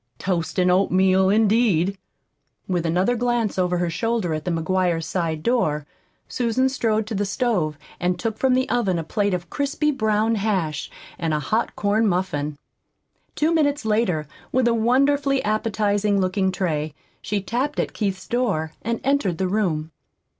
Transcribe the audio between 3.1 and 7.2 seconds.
glance over her shoulder at the McGuire side door Susan strode to